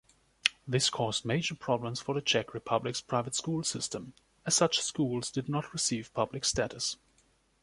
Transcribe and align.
This 0.67 0.89
caused 0.89 1.25
major 1.25 1.53
problems 1.53 2.01
for 2.01 2.15
the 2.15 2.23
Czech 2.23 2.55
Republic’s 2.55 3.01
private 3.01 3.35
school 3.35 3.63
system, 3.63 4.15
as 4.47 4.55
such 4.55 4.79
schools 4.81 5.29
did 5.29 5.47
not 5.47 5.71
receive 5.73 6.11
public 6.15 6.43
status. 6.43 6.97